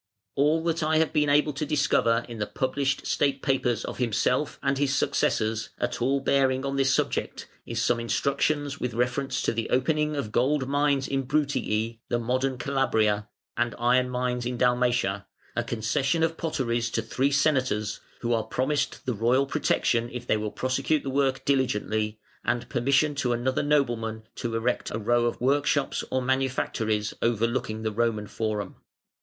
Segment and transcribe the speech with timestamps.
[0.33, 4.57] All that I have been able to discover in the published state papers of himself
[4.63, 9.53] and his successors at all bearing on this subject is some instructions with reference to
[9.53, 15.27] the opening of gold mines in Bruttii (the modern Calabria), and iron mines in Dalmatia,
[15.55, 20.35] a concession of potteries to three senators, who are promised the royal protection if they
[20.35, 25.39] will prosecute the work diligently, and permission to another nobleman to erect a row of
[25.39, 28.77] workshops or manufactories overlooking the Roman Forum.